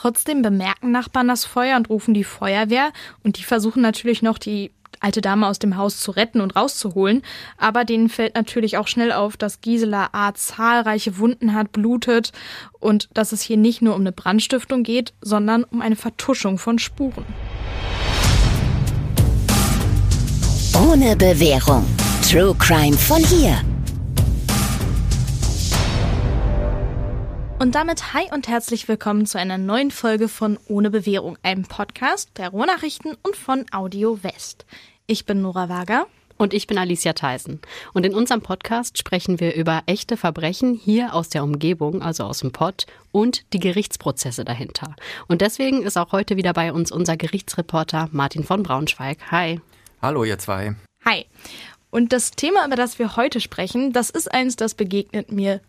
[0.00, 2.90] Trotzdem bemerken Nachbarn das Feuer und rufen die Feuerwehr
[3.22, 7.20] und die versuchen natürlich noch die alte Dame aus dem Haus zu retten und rauszuholen.
[7.58, 10.32] Aber denen fällt natürlich auch schnell auf, dass Gisela A.
[10.32, 12.32] zahlreiche Wunden hat, blutet
[12.78, 16.78] und dass es hier nicht nur um eine Brandstiftung geht, sondern um eine Vertuschung von
[16.78, 17.26] Spuren.
[20.88, 21.84] Ohne Bewährung.
[22.26, 23.60] True Crime von hier.
[27.60, 32.30] Und damit hi und herzlich willkommen zu einer neuen Folge von Ohne Bewährung, einem Podcast
[32.38, 34.64] der Ruhrnachrichten und von Audio West.
[35.06, 36.06] Ich bin Nora Wager.
[36.38, 37.60] Und ich bin Alicia Theisen.
[37.92, 42.38] Und in unserem Podcast sprechen wir über echte Verbrechen hier aus der Umgebung, also aus
[42.38, 44.96] dem Pott, und die Gerichtsprozesse dahinter.
[45.28, 49.18] Und deswegen ist auch heute wieder bei uns unser Gerichtsreporter Martin von Braunschweig.
[49.30, 49.60] Hi.
[50.00, 50.76] Hallo, ihr zwei.
[51.04, 51.26] Hi.
[51.90, 55.60] Und das Thema, über das wir heute sprechen, das ist eins, das begegnet mir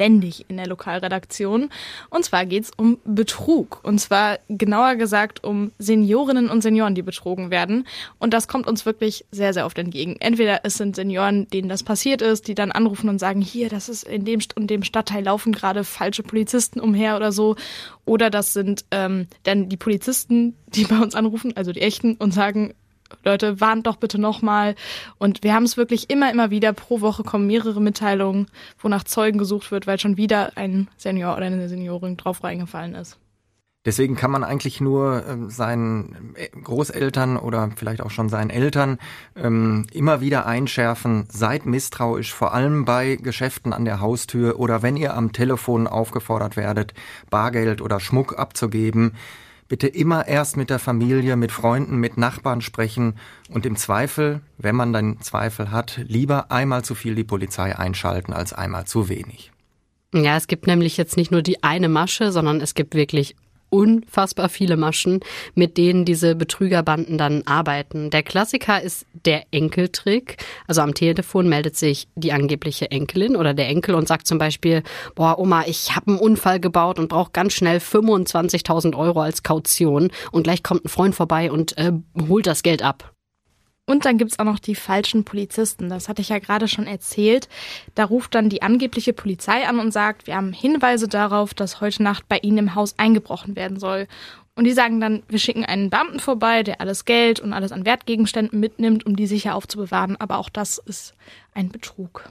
[0.00, 1.68] ständig in der Lokalredaktion.
[2.08, 3.80] Und zwar geht's um Betrug.
[3.82, 7.86] Und zwar genauer gesagt um Seniorinnen und Senioren, die betrogen werden.
[8.18, 10.16] Und das kommt uns wirklich sehr, sehr oft entgegen.
[10.18, 13.90] Entweder es sind Senioren, denen das passiert ist, die dann anrufen und sagen, hier, das
[13.90, 17.56] ist in dem und dem Stadtteil laufen gerade falsche Polizisten umher oder so.
[18.06, 22.32] Oder das sind ähm, dann die Polizisten, die bei uns anrufen, also die echten, und
[22.32, 22.72] sagen,
[23.24, 24.74] Leute, warnt doch bitte nochmal.
[25.18, 26.72] Und wir haben es wirklich immer, immer wieder.
[26.72, 28.46] Pro Woche kommen mehrere Mitteilungen,
[28.78, 32.94] wo nach Zeugen gesucht wird, weil schon wieder ein Senior oder eine Seniorin drauf reingefallen
[32.94, 33.18] ist.
[33.86, 38.98] Deswegen kann man eigentlich nur ähm, seinen äh, Großeltern oder vielleicht auch schon seinen Eltern
[39.34, 44.98] ähm, immer wieder einschärfen, seid misstrauisch, vor allem bei Geschäften an der Haustür oder wenn
[44.98, 46.92] ihr am Telefon aufgefordert werdet,
[47.30, 49.12] Bargeld oder Schmuck abzugeben
[49.70, 53.14] bitte immer erst mit der Familie, mit Freunden, mit Nachbarn sprechen
[53.48, 58.32] und im Zweifel, wenn man dann Zweifel hat, lieber einmal zu viel die Polizei einschalten
[58.32, 59.52] als einmal zu wenig.
[60.12, 63.36] Ja, es gibt nämlich jetzt nicht nur die eine Masche, sondern es gibt wirklich
[63.70, 65.20] unfassbar viele Maschen,
[65.54, 68.10] mit denen diese Betrügerbanden dann arbeiten.
[68.10, 70.36] Der Klassiker ist der Enkeltrick.
[70.66, 74.82] Also am Telefon meldet sich die angebliche Enkelin oder der Enkel und sagt zum Beispiel,
[75.14, 80.10] boah, Oma, ich habe einen Unfall gebaut und brauche ganz schnell 25.000 Euro als Kaution
[80.32, 81.92] und gleich kommt ein Freund vorbei und äh,
[82.28, 83.14] holt das Geld ab.
[83.90, 85.88] Und dann gibt's auch noch die falschen Polizisten.
[85.88, 87.48] Das hatte ich ja gerade schon erzählt.
[87.96, 92.04] Da ruft dann die angebliche Polizei an und sagt, wir haben Hinweise darauf, dass heute
[92.04, 94.06] Nacht bei Ihnen im Haus eingebrochen werden soll.
[94.54, 97.84] Und die sagen dann, wir schicken einen Beamten vorbei, der alles Geld und alles an
[97.84, 100.16] Wertgegenständen mitnimmt, um die sicher aufzubewahren.
[100.20, 101.14] Aber auch das ist
[101.52, 102.30] ein Betrug.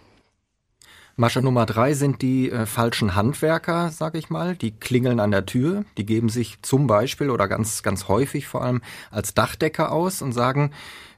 [1.18, 4.56] Masche Nummer drei sind die äh, falschen Handwerker, sag ich mal.
[4.56, 8.64] Die klingeln an der Tür, die geben sich zum Beispiel oder ganz, ganz häufig vor
[8.64, 8.82] allem
[9.12, 10.72] als Dachdecker aus und sagen,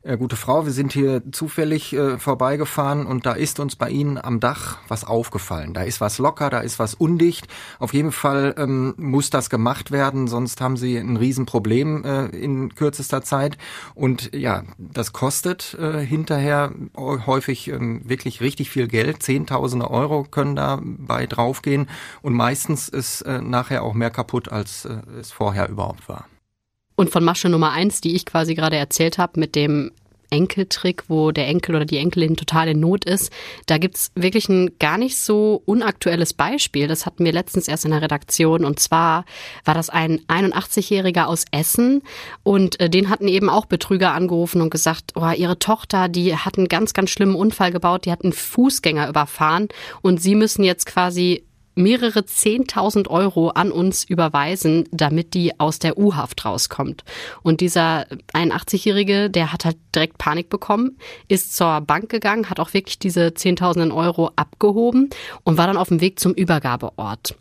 [0.04, 4.18] äh, gute Frau, wir sind hier zufällig äh, vorbeigefahren und da ist uns bei Ihnen
[4.18, 5.74] am Dach was aufgefallen.
[5.74, 7.48] Da ist was locker, da ist was undicht.
[7.80, 12.74] Auf jeden Fall ähm, muss das gemacht werden, sonst haben Sie ein Riesenproblem äh, in
[12.76, 13.58] kürzester Zeit.
[13.94, 19.22] Und ja, das kostet äh, hinterher häufig ähm, wirklich richtig viel Geld.
[19.22, 21.88] Zehntausende Euro können dabei draufgehen
[22.22, 26.26] und meistens ist äh, nachher auch mehr kaputt, als äh, es vorher überhaupt war.
[27.02, 29.90] Und von Masche Nummer eins, die ich quasi gerade erzählt habe, mit dem
[30.30, 33.32] Enkeltrick, wo der Enkel oder die Enkelin total in Not ist.
[33.66, 36.88] Da gibt's wirklich ein gar nicht so unaktuelles Beispiel.
[36.88, 38.64] Das hatten wir letztens erst in der Redaktion.
[38.64, 39.26] Und zwar
[39.66, 42.04] war das ein 81-Jähriger aus Essen.
[42.44, 46.60] Und äh, den hatten eben auch Betrüger angerufen und gesagt, oh, ihre Tochter, die hat
[46.60, 48.06] einen ganz, ganz schlimmen Unfall gebaut.
[48.06, 49.70] Die hat einen Fußgänger überfahren.
[50.04, 51.46] Und sie müssen jetzt quasi
[51.76, 57.04] mehrere Zehntausend Euro an uns überweisen, damit die aus der U-Haft rauskommt.
[57.44, 62.74] Und dieser 81-Jährige, der hat halt direkt Panik bekommen, ist zur Bank gegangen, hat auch
[62.74, 65.10] wirklich diese Zehntausenden Euro abgehoben
[65.44, 67.36] und war dann auf dem Weg zum Übergabeort.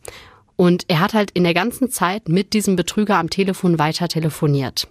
[0.56, 4.88] Und er hat halt in der ganzen Zeit mit diesem Betrüger am Telefon weiter telefoniert.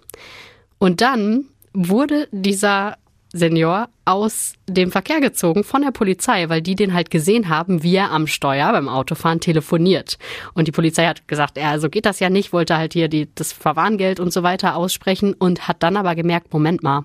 [0.78, 2.96] Und dann wurde dieser
[3.32, 7.94] Senior aus dem Verkehr gezogen von der Polizei, weil die den halt gesehen haben, wie
[7.94, 10.18] er am Steuer beim Autofahren telefoniert.
[10.54, 13.28] Und die Polizei hat gesagt, ja, so geht das ja nicht, wollte halt hier die,
[13.34, 17.04] das Verwarngeld und so weiter aussprechen und hat dann aber gemerkt, Moment mal,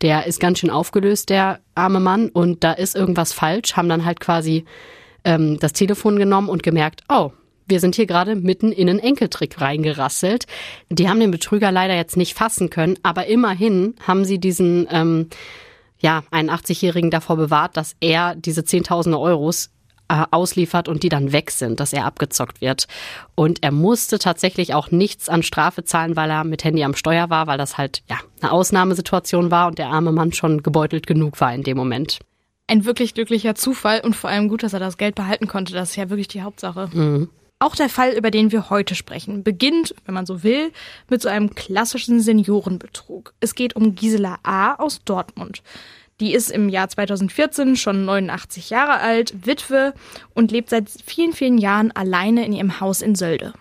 [0.00, 4.04] der ist ganz schön aufgelöst, der arme Mann, und da ist irgendwas falsch, haben dann
[4.04, 4.64] halt quasi
[5.24, 7.32] ähm, das Telefon genommen und gemerkt, oh,
[7.68, 10.46] wir sind hier gerade mitten in einen Enkeltrick reingerasselt.
[10.90, 15.28] Die haben den Betrüger leider jetzt nicht fassen können, aber immerhin haben sie diesen ähm,
[15.98, 19.70] ja, 81-Jährigen davor bewahrt, dass er diese Zehntausende Euros
[20.08, 22.86] äh, ausliefert und die dann weg sind, dass er abgezockt wird.
[23.34, 27.30] Und er musste tatsächlich auch nichts an Strafe zahlen, weil er mit Handy am Steuer
[27.30, 31.40] war, weil das halt ja eine Ausnahmesituation war und der arme Mann schon gebeutelt genug
[31.40, 32.20] war in dem Moment
[32.68, 35.72] ein wirklich glücklicher Zufall und vor allem gut, dass er das Geld behalten konnte.
[35.72, 36.88] Das ist ja wirklich die Hauptsache.
[36.92, 37.30] Mhm.
[37.60, 40.72] Auch der Fall, über den wir heute sprechen, beginnt, wenn man so will,
[41.08, 43.34] mit so einem klassischen Seniorenbetrug.
[43.40, 44.74] Es geht um Gisela A.
[44.74, 45.62] aus Dortmund.
[46.20, 49.92] Die ist im Jahr 2014 schon 89 Jahre alt, Witwe
[50.34, 53.52] und lebt seit vielen, vielen Jahren alleine in ihrem Haus in Sölde.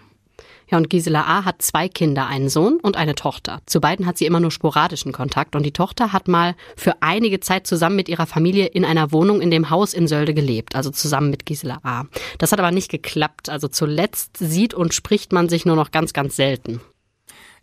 [0.69, 1.45] Ja, und Gisela A.
[1.45, 3.61] hat zwei Kinder, einen Sohn und eine Tochter.
[3.65, 7.39] Zu beiden hat sie immer nur sporadischen Kontakt und die Tochter hat mal für einige
[7.39, 10.89] Zeit zusammen mit ihrer Familie in einer Wohnung in dem Haus in Sölde gelebt, also
[10.91, 12.03] zusammen mit Gisela A.
[12.37, 13.49] Das hat aber nicht geklappt.
[13.49, 16.81] Also zuletzt sieht und spricht man sich nur noch ganz, ganz selten.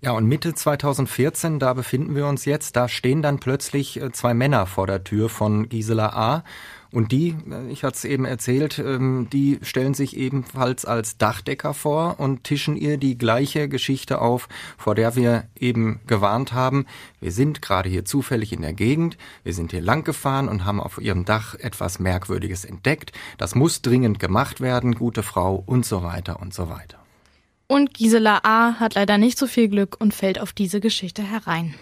[0.01, 4.35] Ja, und Mitte 2014, da befinden wir uns jetzt, da stehen dann plötzlich äh, zwei
[4.35, 6.45] Männer vor der Tür von Gisela A.
[6.95, 7.35] Und die,
[7.71, 12.77] ich hatte es eben erzählt, ähm, die stellen sich ebenfalls als Dachdecker vor und tischen
[12.77, 14.49] ihr die gleiche Geschichte auf,
[14.79, 16.87] vor der wir eben gewarnt haben.
[17.21, 20.81] Wir sind gerade hier zufällig in der Gegend, wir sind hier lang gefahren und haben
[20.81, 23.11] auf ihrem Dach etwas Merkwürdiges entdeckt.
[23.39, 27.01] Das muss dringend gemacht werden, gute Frau und so weiter und so weiter.
[27.67, 28.75] Und Gisela A.
[28.79, 31.75] hat leider nicht so viel Glück und fällt auf diese Geschichte herein.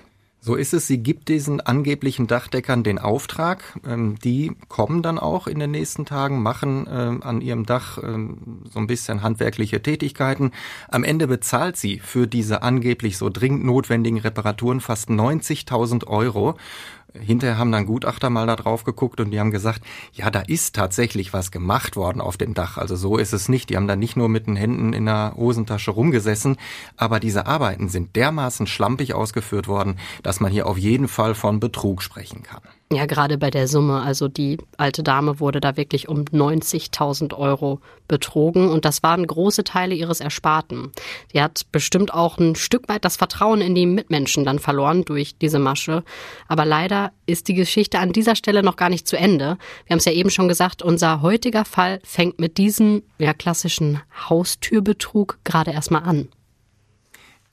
[0.45, 0.89] So ist es.
[0.89, 3.79] Sie gibt diesen angeblichen Dachdeckern den Auftrag.
[3.87, 8.63] Ähm, die kommen dann auch in den nächsten Tagen, machen ähm, an ihrem Dach ähm,
[8.69, 10.51] so ein bisschen handwerkliche Tätigkeiten.
[10.89, 16.57] Am Ende bezahlt sie für diese angeblich so dringend notwendigen Reparaturen fast 90.000 Euro.
[17.19, 19.83] Hinterher haben dann Gutachter mal da drauf geguckt und die haben gesagt,
[20.13, 22.79] ja, da ist tatsächlich was gemacht worden auf dem Dach.
[22.79, 23.71] Also so ist es nicht.
[23.71, 26.57] Die haben da nicht nur mit den Händen in der Hosentasche rumgesessen,
[26.97, 31.61] aber diese Arbeiten sind dermaßen schlampig ausgeführt worden, dass man hier auf jeden Fall von
[31.61, 32.63] Betrug sprechen kann.
[32.95, 34.03] Ja, gerade bei der Summe.
[34.03, 39.65] Also die alte Dame wurde da wirklich um 90.000 Euro betrogen und das waren große
[39.65, 40.93] Teile ihres Ersparten.
[41.33, 45.39] Die hat bestimmt auch ein Stück weit das Vertrauen in die Mitmenschen dann verloren durch
[45.39, 46.05] diese Masche.
[46.49, 49.57] Aber leider ist die Geschichte an dieser Stelle noch gar nicht zu Ende.
[49.87, 54.03] Wir haben es ja eben schon gesagt, unser heutiger Fall fängt mit diesem ja, klassischen
[54.29, 56.29] Haustürbetrug gerade erstmal an.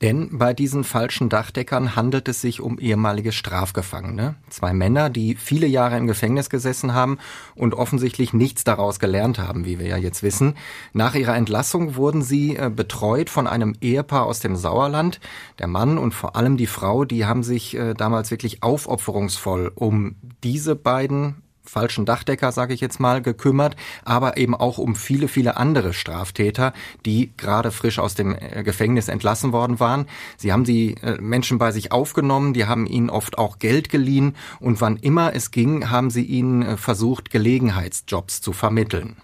[0.02, 4.36] Denn bei diesen falschen Dachdeckern handelt es sich um ehemalige Strafgefangene.
[4.50, 7.18] Zwei Männer, die viele Jahre im Gefängnis gesessen haben
[7.54, 10.56] und offensichtlich nichts daraus gelernt haben, wie wir ja jetzt wissen.
[10.94, 15.20] Nach ihrer Entlassung wurden sie äh, betreut von einem Ehepaar aus dem Sauerland.
[15.60, 20.16] Der Mann und vor allem die Frau, die haben sich äh, damals wirklich aufopferungsvoll um
[20.44, 25.58] diese beiden falschen Dachdecker, sage ich jetzt mal, gekümmert, aber eben auch um viele, viele
[25.58, 26.74] andere Straftäter,
[27.06, 30.08] die gerade frisch aus dem äh, Gefängnis entlassen worden waren.
[30.38, 34.36] Sie haben die äh, Menschen bei sich aufgenommen, die haben ihnen oft auch Geld geliehen
[34.60, 39.18] und wann immer es ging, haben sie ihnen äh, versucht, Gelegenheitsjobs zu vermitteln.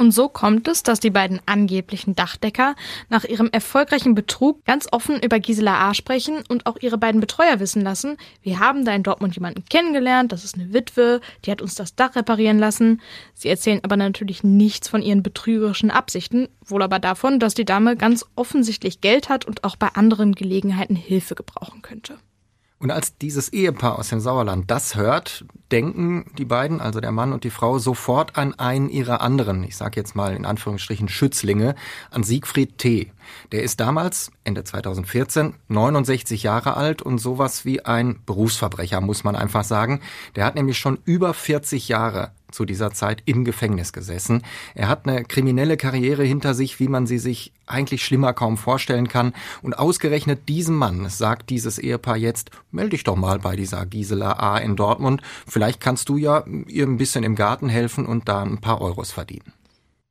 [0.00, 2.74] Und so kommt es, dass die beiden angeblichen Dachdecker
[3.10, 5.92] nach ihrem erfolgreichen Betrug ganz offen über Gisela A.
[5.92, 10.32] sprechen und auch ihre beiden Betreuer wissen lassen, wir haben da in Dortmund jemanden kennengelernt,
[10.32, 13.02] das ist eine Witwe, die hat uns das Dach reparieren lassen.
[13.34, 17.94] Sie erzählen aber natürlich nichts von ihren betrügerischen Absichten, wohl aber davon, dass die Dame
[17.94, 22.16] ganz offensichtlich Geld hat und auch bei anderen Gelegenheiten Hilfe gebrauchen könnte.
[22.80, 27.34] Und als dieses Ehepaar aus dem Sauerland das hört, denken die beiden, also der Mann
[27.34, 31.74] und die Frau, sofort an einen ihrer anderen, ich sage jetzt mal in Anführungsstrichen Schützlinge,
[32.10, 33.12] an Siegfried T.
[33.52, 39.36] Der ist damals, Ende 2014, 69 Jahre alt und sowas wie ein Berufsverbrecher, muss man
[39.36, 40.00] einfach sagen.
[40.34, 44.42] Der hat nämlich schon über 40 Jahre zu dieser Zeit im Gefängnis gesessen.
[44.74, 49.08] Er hat eine kriminelle Karriere hinter sich, wie man sie sich eigentlich schlimmer kaum vorstellen
[49.08, 49.32] kann.
[49.62, 54.32] Und ausgerechnet diesem Mann sagt dieses Ehepaar jetzt, melde dich doch mal bei dieser Gisela
[54.32, 54.58] A.
[54.58, 55.22] in Dortmund.
[55.46, 59.12] Vielleicht kannst du ja ihr ein bisschen im Garten helfen und da ein paar Euros
[59.12, 59.52] verdienen.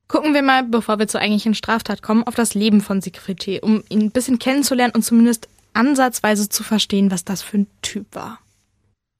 [0.08, 3.62] Gucken wir mal, bevor wir zur eigentlichen Straftat kommen, auf das Leben von Siegfried T.,
[3.62, 8.08] um ihn ein bisschen kennenzulernen und zumindest ansatzweise zu verstehen, was das für ein Typ
[8.14, 8.40] war.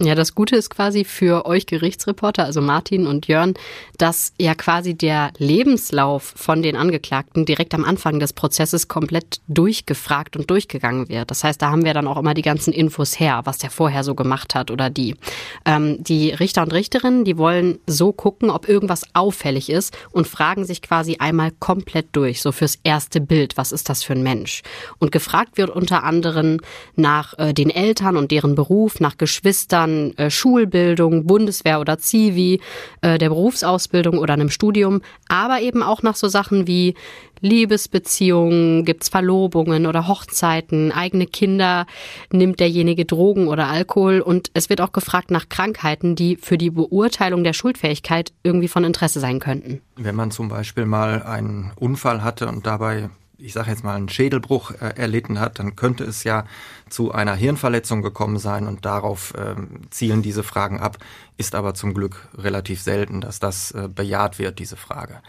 [0.02, 3.56] Ja, das Gute ist quasi für euch Gerichtsreporter, also Martin und Jörn,
[3.98, 10.38] dass ja quasi der Lebenslauf von den Angeklagten direkt am Anfang des Prozesses komplett durchgefragt
[10.38, 11.30] und durchgegangen wird.
[11.30, 14.06] Das heißt, da haben wir dann auch immer die ganzen Infos her, was der vorher
[14.06, 15.18] so gemacht hat oder die.
[15.66, 20.64] Ähm, die Richter und Richterinnen, die wollen so gucken, ob irgendwas auffällig ist und fragen
[20.64, 24.62] sich quasi einmal komplett durch, so fürs erste Bild, was ist das für ein Mensch?
[25.00, 26.62] Und gefragt wird unter anderem
[26.96, 32.62] nach äh, den Eltern und deren Beruf, nach Geschwistern, an äh, Schulbildung, Bundeswehr oder Zivi,
[33.02, 36.96] äh, der Berufsausbildung oder einem Studium, aber eben auch nach so Sachen wie
[37.42, 41.86] Liebesbeziehungen, gibt's Verlobungen oder Hochzeiten, eigene Kinder,
[42.32, 46.70] nimmt derjenige Drogen oder Alkohol und es wird auch gefragt nach Krankheiten, die für die
[46.70, 49.82] Beurteilung der Schuldfähigkeit irgendwie von Interesse sein könnten.
[49.96, 54.10] Wenn man zum Beispiel mal einen Unfall hatte und dabei ich sage jetzt mal, einen
[54.10, 56.46] Schädelbruch äh, erlitten hat, dann könnte es ja
[56.90, 59.56] zu einer Hirnverletzung gekommen sein und darauf äh,
[59.90, 60.98] zielen diese Fragen ab.
[61.38, 65.22] Ist aber zum Glück relativ selten, dass das äh, bejaht wird, diese Frage.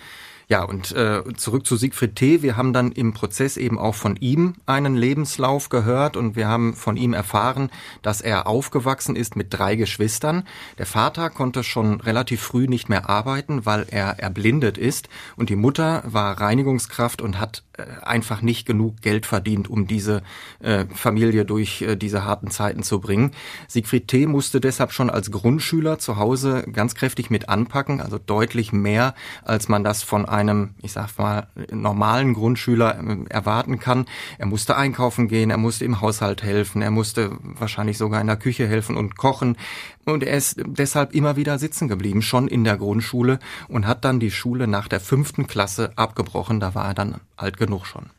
[0.50, 2.42] Ja, und äh, zurück zu Siegfried T.
[2.42, 6.74] Wir haben dann im Prozess eben auch von ihm einen Lebenslauf gehört und wir haben
[6.74, 7.70] von ihm erfahren,
[8.02, 10.42] dass er aufgewachsen ist mit drei Geschwistern.
[10.76, 15.56] Der Vater konnte schon relativ früh nicht mehr arbeiten, weil er erblindet ist und die
[15.56, 17.62] Mutter war Reinigungskraft und hat
[18.02, 20.22] einfach nicht genug Geld verdient, um diese
[20.60, 23.32] äh, Familie durch äh, diese harten Zeiten zu bringen.
[23.68, 24.26] Siegfried T.
[24.26, 29.68] musste deshalb schon als Grundschüler zu Hause ganz kräftig mit anpacken, also deutlich mehr, als
[29.68, 34.06] man das von einem ich sag mal, normalen Grundschüler ähm, erwarten kann.
[34.38, 38.36] Er musste einkaufen gehen, er musste im Haushalt helfen, er musste wahrscheinlich sogar in der
[38.36, 39.56] Küche helfen und kochen.
[40.04, 43.38] Und er ist deshalb immer wieder sitzen geblieben, schon in der Grundschule
[43.68, 46.60] und hat dann die Schule nach der fünften Klasse abgebrochen.
[46.60, 48.10] Da war er dann alt genug schon.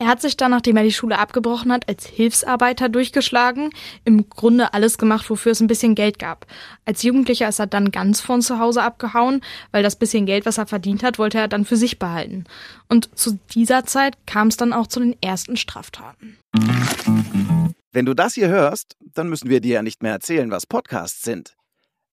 [0.00, 3.70] Er hat sich dann, nachdem er die Schule abgebrochen hat, als Hilfsarbeiter durchgeschlagen,
[4.04, 6.46] im Grunde alles gemacht, wofür es ein bisschen Geld gab.
[6.84, 9.40] Als Jugendlicher ist er dann ganz von zu Hause abgehauen,
[9.72, 12.44] weil das bisschen Geld, was er verdient hat, wollte er dann für sich behalten.
[12.88, 16.38] Und zu dieser Zeit kam es dann auch zu den ersten Straftaten.
[17.90, 21.22] Wenn du das hier hörst, dann müssen wir dir ja nicht mehr erzählen, was Podcasts
[21.22, 21.56] sind.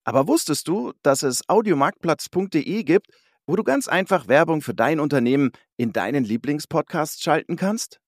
[0.04, 3.08] Aber wusstest du, dass es audiomarktplatz.de gibt,
[3.46, 8.00] wo du ganz einfach Werbung für dein Unternehmen in deinen Lieblingspodcasts schalten kannst?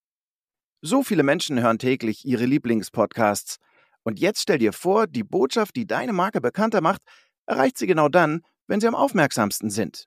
[0.80, 3.56] So viele Menschen hören täglich ihre Lieblingspodcasts.
[4.02, 7.02] Und jetzt stell dir vor, die Botschaft, die deine Marke bekannter macht,
[7.46, 10.04] erreicht sie genau dann, wenn sie am aufmerksamsten sind.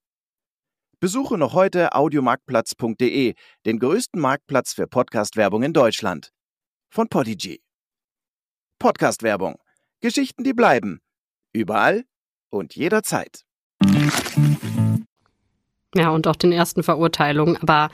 [0.99, 6.31] Besuche noch heute audiomarktplatz.de, den größten Marktplatz für Podcast-Werbung in Deutschland.
[6.93, 7.61] Von Podigy.
[8.77, 9.55] Podcast-Werbung.
[10.01, 10.99] Geschichten, die bleiben.
[11.53, 12.03] Überall
[12.49, 13.45] und jederzeit.
[15.95, 17.55] Ja, und auch den ersten Verurteilungen.
[17.61, 17.91] Aber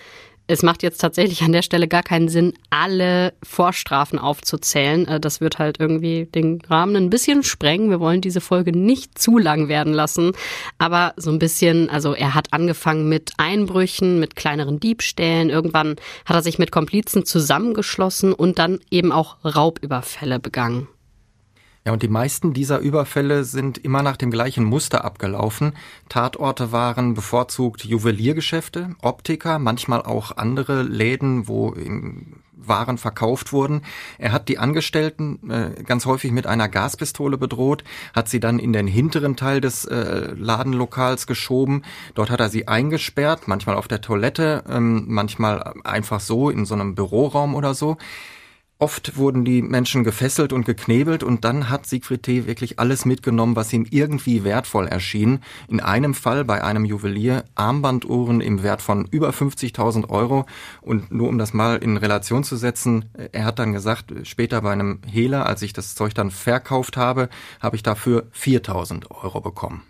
[0.48, 5.08] es macht jetzt tatsächlich an der Stelle gar keinen Sinn, alle Vorstrafen aufzuzählen.
[5.08, 7.90] Äh, das wird halt irgendwie den Rahmen ein bisschen sprengen.
[7.90, 10.32] Wir wollen diese Folge nicht zu lang werden lassen.
[10.78, 15.50] Aber so ein bisschen, also er hat angefangen mit Einbrüchen, mit kleineren Diebstählen.
[15.50, 20.88] Irgendwann hat er sich mit Komplizen zusammengeschlossen und dann eben auch Raubüberfälle begangen.
[21.88, 25.72] Ja, und die meisten dieser Überfälle sind immer nach dem gleichen Muster abgelaufen.
[26.10, 31.74] Tatorte waren bevorzugt Juweliergeschäfte, Optiker, manchmal auch andere Läden, wo
[32.58, 33.84] Waren verkauft wurden.
[34.18, 38.74] Er hat die Angestellten äh, ganz häufig mit einer Gaspistole bedroht, hat sie dann in
[38.74, 41.84] den hinteren Teil des äh, Ladenlokals geschoben.
[42.16, 46.74] Dort hat er sie eingesperrt, manchmal auf der Toilette, ähm, manchmal einfach so in so
[46.74, 47.96] einem Büroraum oder so.
[48.80, 52.46] Oft wurden die Menschen gefesselt und geknebelt und dann hat Siegfried T.
[52.46, 55.40] wirklich alles mitgenommen, was ihm irgendwie wertvoll erschien.
[55.68, 60.46] In einem Fall bei einem Juwelier Armbanduhren im Wert von über 50.000 Euro.
[60.82, 64.74] Und nur um das mal in Relation zu setzen, er hat dann gesagt, später bei
[64.74, 67.30] einem Hehler, als ich das Zeug dann verkauft habe,
[67.60, 69.82] habe ich dafür 4.000 Euro bekommen.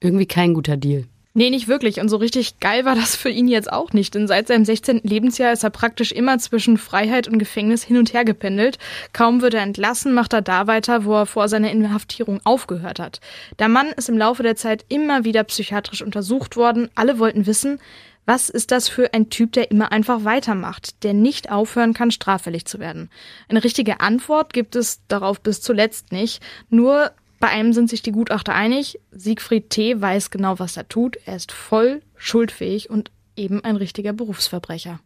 [0.00, 1.04] Irgendwie kein guter Deal.
[1.34, 1.98] Nee, nicht wirklich.
[1.98, 4.14] Und so richtig geil war das für ihn jetzt auch nicht.
[4.14, 5.00] Denn seit seinem 16.
[5.02, 8.78] Lebensjahr ist er praktisch immer zwischen Freiheit und Gefängnis hin und her gependelt.
[9.14, 13.20] Kaum wird er entlassen, macht er da weiter, wo er vor seiner Inhaftierung aufgehört hat.
[13.58, 16.90] Der Mann ist im Laufe der Zeit immer wieder psychiatrisch untersucht worden.
[16.94, 17.78] Alle wollten wissen,
[18.26, 22.66] was ist das für ein Typ, der immer einfach weitermacht, der nicht aufhören kann, straffällig
[22.66, 23.10] zu werden?
[23.48, 26.40] Eine richtige Antwort gibt es darauf bis zuletzt nicht.
[26.68, 27.10] Nur
[27.42, 30.00] bei einem sind sich die Gutachter einig, Siegfried T.
[30.00, 35.00] weiß genau, was er tut, er ist voll schuldfähig und eben ein richtiger Berufsverbrecher.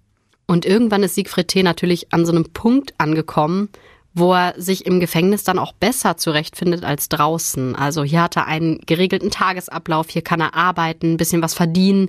[0.46, 1.62] Und irgendwann ist Siegfried T.
[1.62, 3.70] natürlich an so einem Punkt angekommen,
[4.16, 7.76] wo er sich im Gefängnis dann auch besser zurechtfindet als draußen.
[7.76, 12.08] Also hier hat er einen geregelten Tagesablauf, hier kann er arbeiten, ein bisschen was verdienen.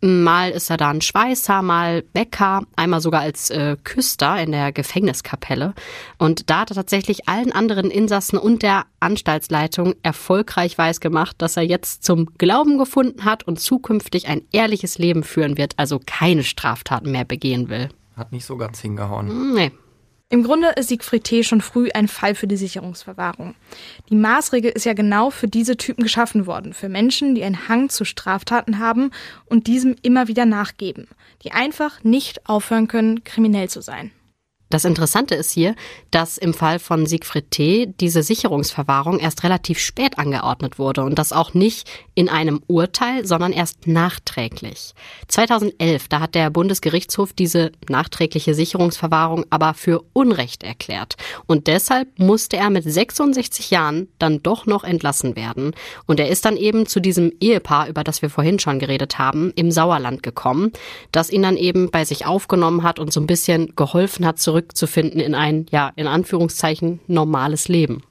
[0.00, 4.70] Mal ist er da ein Schweißer, mal Bäcker, einmal sogar als äh, Küster in der
[4.70, 5.74] Gefängniskapelle.
[6.16, 11.56] Und da hat er tatsächlich allen anderen Insassen und der Anstaltsleitung erfolgreich weiß gemacht, dass
[11.56, 16.44] er jetzt zum Glauben gefunden hat und zukünftig ein ehrliches Leben führen wird, also keine
[16.44, 17.88] Straftaten mehr begehen will.
[18.16, 19.54] Hat nicht so ganz hingehauen.
[19.54, 19.72] Nee.
[20.30, 21.42] Im Grunde ist Siegfried T.
[21.42, 23.54] schon früh ein Fall für die Sicherungsverwahrung.
[24.10, 27.88] Die Maßregel ist ja genau für diese Typen geschaffen worden, für Menschen, die einen Hang
[27.88, 29.10] zu Straftaten haben
[29.46, 31.08] und diesem immer wieder nachgeben,
[31.44, 34.10] die einfach nicht aufhören können, kriminell zu sein.
[34.70, 35.74] Das Interessante ist hier,
[36.10, 37.94] dass im Fall von Siegfried T.
[38.00, 43.52] diese Sicherungsverwahrung erst relativ spät angeordnet wurde und das auch nicht in einem Urteil, sondern
[43.52, 44.94] erst nachträglich.
[45.28, 52.58] 2011, da hat der Bundesgerichtshof diese nachträgliche Sicherungsverwahrung aber für Unrecht erklärt und deshalb musste
[52.58, 55.72] er mit 66 Jahren dann doch noch entlassen werden
[56.06, 59.52] und er ist dann eben zu diesem Ehepaar, über das wir vorhin schon geredet haben,
[59.56, 60.72] im Sauerland gekommen,
[61.10, 64.57] das ihn dann eben bei sich aufgenommen hat und so ein bisschen geholfen hat, zurück
[64.58, 68.02] zurückzufinden in ein, ja, in Anführungszeichen normales Leben.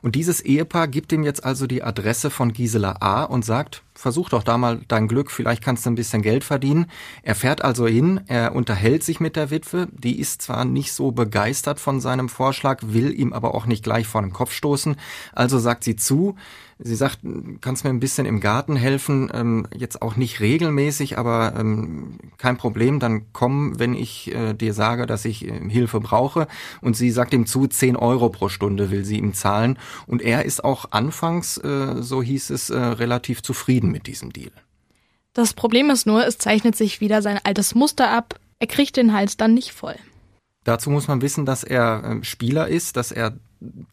[0.00, 3.24] Und dieses Ehepaar gibt ihm jetzt also die Adresse von Gisela A.
[3.24, 6.86] und sagt, versuch doch da mal dein Glück, vielleicht kannst du ein bisschen Geld verdienen.
[7.22, 11.10] Er fährt also hin, er unterhält sich mit der Witwe, die ist zwar nicht so
[11.10, 14.96] begeistert von seinem Vorschlag, will ihm aber auch nicht gleich vor den Kopf stoßen,
[15.32, 16.36] also sagt sie zu,
[16.84, 17.20] Sie sagt,
[17.60, 22.56] kannst mir ein bisschen im Garten helfen, ähm, jetzt auch nicht regelmäßig, aber ähm, kein
[22.56, 26.48] Problem, dann komm, wenn ich äh, dir sage, dass ich äh, Hilfe brauche.
[26.80, 29.78] Und sie sagt ihm zu, 10 Euro pro Stunde will sie ihm zahlen.
[30.08, 34.52] Und er ist auch anfangs, äh, so hieß es, äh, relativ zufrieden mit diesem Deal.
[35.34, 38.40] Das Problem ist nur, es zeichnet sich wieder sein altes Muster ab.
[38.58, 39.96] Er kriegt den Hals dann nicht voll.
[40.64, 43.34] Dazu muss man wissen, dass er äh, Spieler ist, dass er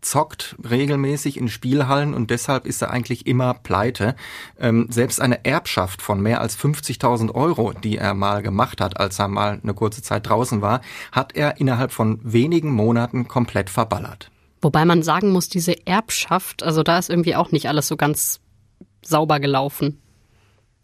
[0.01, 4.15] zockt regelmäßig in Spielhallen und deshalb ist er eigentlich immer pleite.
[4.59, 9.19] Ähm, selbst eine Erbschaft von mehr als 50.000 Euro, die er mal gemacht hat, als
[9.19, 14.31] er mal eine kurze Zeit draußen war, hat er innerhalb von wenigen Monaten komplett verballert.
[14.61, 18.41] Wobei man sagen muss, diese Erbschaft, also da ist irgendwie auch nicht alles so ganz
[19.01, 20.01] sauber gelaufen.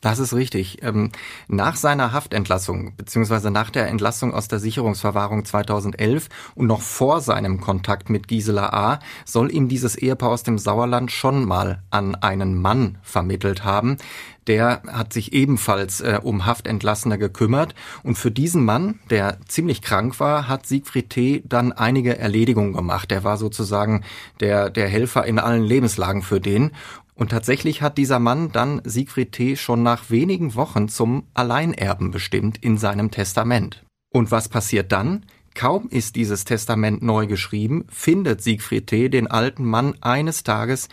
[0.06, 0.84] Das ist richtig.
[0.84, 1.10] Ähm,
[1.48, 7.60] nach seiner Haftentlassung beziehungsweise nach der Entlassung aus der Sicherungsverwahrung 2011 und noch vor seinem
[7.60, 9.00] Kontakt mit Gisela A.
[9.26, 13.98] soll ihm dieses Ehepaar aus dem Sauerland schon mal an einen Mann vermittelt haben.
[14.46, 17.74] Der hat sich ebenfalls äh, um Haftentlassene gekümmert.
[18.04, 21.44] Und für diesen Mann, der ziemlich krank war, hat Siegfried T.
[21.46, 23.10] dann einige Erledigungen gemacht.
[23.10, 24.04] Der war sozusagen
[24.40, 26.74] der, der Helfer in allen Lebenslagen für den.
[27.16, 29.56] Und tatsächlich hat dieser Mann dann Siegfried T.
[29.56, 33.84] schon nach wenigen Wochen zum Alleinerben bestimmt in seinem Testament.
[34.10, 35.26] Und was passiert dann?
[35.56, 39.10] Kaum ist dieses Testament neu geschrieben, findet Siegfried T.
[39.10, 40.90] den alten Mann eines Tages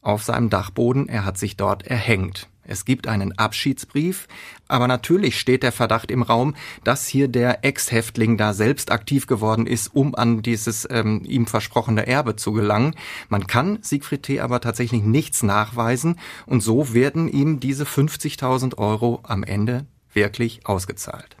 [0.00, 2.48] auf seinem Dachboden, er hat sich dort erhängt.
[2.70, 4.28] Es gibt einen Abschiedsbrief,
[4.68, 9.66] aber natürlich steht der Verdacht im Raum, dass hier der Ex-Häftling da selbst aktiv geworden
[9.66, 12.94] ist, um an dieses ähm, ihm versprochene Erbe zu gelangen.
[13.28, 14.40] Man kann Siegfried T.
[14.40, 21.36] aber tatsächlich nichts nachweisen und so werden ihm diese 50.000 Euro am Ende wirklich ausgezahlt.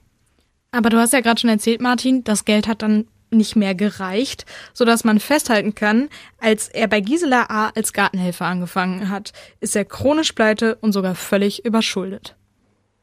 [0.72, 4.46] Aber du hast ja gerade schon erzählt, Martin, das Geld hat dann nicht mehr gereicht,
[4.72, 6.08] so dass man festhalten kann,
[6.38, 7.70] als er bei Gisela A.
[7.74, 12.36] als Gartenhelfer angefangen hat, ist er chronisch pleite und sogar völlig überschuldet.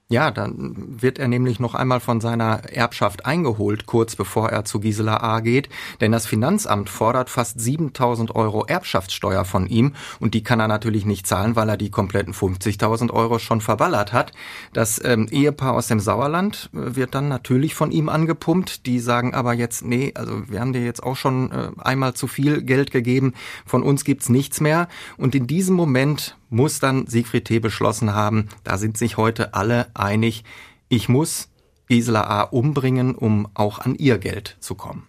[0.09, 4.79] Ja, dann wird er nämlich noch einmal von seiner Erbschaft eingeholt, kurz bevor er zu
[4.79, 5.41] Gisela A.
[5.41, 5.67] geht,
[5.99, 11.05] denn das Finanzamt fordert fast 7000 Euro Erbschaftssteuer von ihm und die kann er natürlich
[11.05, 14.31] nicht zahlen, weil er die kompletten 50.000 Euro schon verballert hat.
[14.71, 18.85] Das ähm, Ehepaar aus dem Sauerland äh, wird dann natürlich von ihm angepumpt.
[18.85, 22.27] Die sagen aber jetzt, nee, also wir haben dir jetzt auch schon äh, einmal zu
[22.27, 23.33] viel Geld gegeben,
[23.65, 24.87] von uns gibt's nichts mehr.
[25.17, 27.59] Und in diesem Moment muss dann Siegfried T.
[27.59, 30.43] beschlossen haben, da sind sich heute alle einig,
[30.89, 31.49] ich muss
[31.87, 32.41] Gisela A.
[32.43, 35.07] umbringen, um auch an ihr Geld zu kommen.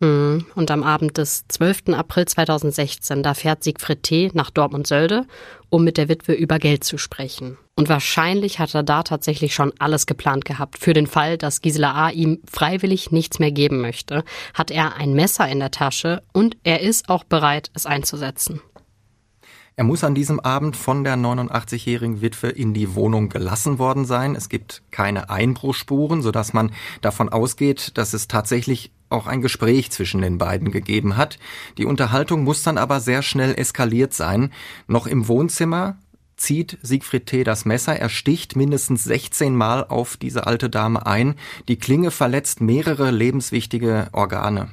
[0.00, 1.88] Hm, und am Abend des 12.
[1.94, 4.30] April 2016, da fährt Siegfried T.
[4.32, 5.26] nach Dortmund-Sölde,
[5.70, 7.58] um mit der Witwe über Geld zu sprechen.
[7.74, 10.78] Und wahrscheinlich hat er da tatsächlich schon alles geplant gehabt.
[10.78, 12.10] Für den Fall, dass Gisela A.
[12.10, 16.80] ihm freiwillig nichts mehr geben möchte, hat er ein Messer in der Tasche und er
[16.80, 18.60] ist auch bereit, es einzusetzen.
[19.78, 24.34] Er muss an diesem Abend von der 89-jährigen Witwe in die Wohnung gelassen worden sein.
[24.34, 30.20] Es gibt keine Einbruchspuren, sodass man davon ausgeht, dass es tatsächlich auch ein Gespräch zwischen
[30.20, 31.38] den beiden gegeben hat.
[31.78, 34.52] Die Unterhaltung muss dann aber sehr schnell eskaliert sein.
[34.88, 35.96] Noch im Wohnzimmer
[36.36, 37.44] zieht Siegfried T.
[37.44, 41.36] das Messer, er sticht mindestens 16 Mal auf diese alte Dame ein.
[41.68, 44.70] Die Klinge verletzt mehrere lebenswichtige Organe.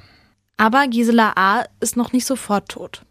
[0.57, 1.65] Aber Gisela A.
[1.79, 3.05] ist noch nicht sofort tot.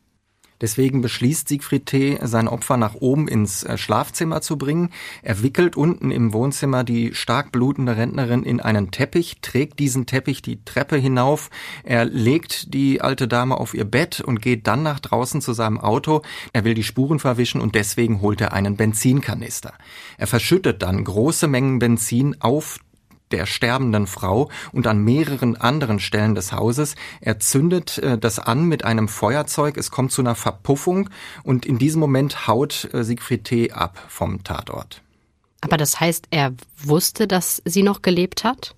[0.64, 4.88] Deswegen beschließt Siegfried T., sein Opfer nach oben ins äh, Schlafzimmer zu bringen.
[5.20, 10.40] Er wickelt unten im Wohnzimmer die stark blutende Rentnerin in einen Teppich, trägt diesen Teppich
[10.40, 11.50] die Treppe hinauf.
[11.82, 15.78] Er legt die alte Dame auf ihr Bett und geht dann nach draußen zu seinem
[15.78, 16.22] Auto.
[16.54, 19.74] Er will die Spuren verwischen und deswegen holt er einen Benzinkanister.
[20.16, 22.78] Er verschüttet dann große Mengen Benzin auf
[23.34, 26.94] der sterbenden Frau und an mehreren anderen Stellen des Hauses.
[27.20, 29.76] Er zündet äh, das an mit einem Feuerzeug.
[29.76, 31.10] Es kommt zu einer Verpuffung
[31.42, 33.72] und in diesem Moment haut äh, Siegfried T.
[33.72, 35.02] ab vom Tatort.
[35.60, 38.76] Aber das heißt, er wusste, dass sie noch gelebt hat?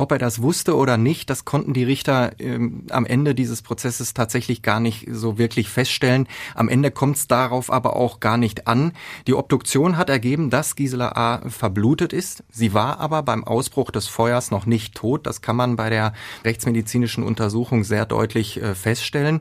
[0.00, 4.14] Ob er das wusste oder nicht, das konnten die Richter ähm, am Ende dieses Prozesses
[4.14, 6.28] tatsächlich gar nicht so wirklich feststellen.
[6.54, 8.92] Am Ende kommt es darauf aber auch gar nicht an.
[9.26, 11.50] Die Obduktion hat ergeben, dass Gisela A.
[11.50, 12.44] verblutet ist.
[12.48, 15.26] Sie war aber beim Ausbruch des Feuers noch nicht tot.
[15.26, 16.12] Das kann man bei der
[16.44, 19.40] rechtsmedizinischen Untersuchung sehr deutlich äh, feststellen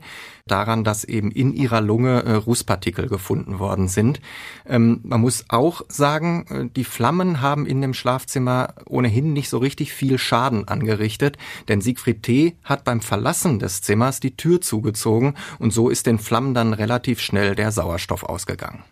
[0.52, 4.20] daran, dass eben in ihrer Lunge äh, Rußpartikel gefunden worden sind.
[4.66, 9.58] Ähm, man muss auch sagen, äh, die Flammen haben in dem Schlafzimmer ohnehin nicht so
[9.58, 12.56] richtig viel Schaden angerichtet, denn Siegfried T.
[12.64, 17.20] hat beim Verlassen des Zimmers die Tür zugezogen und so ist den Flammen dann relativ
[17.20, 18.84] schnell der Sauerstoff ausgegangen.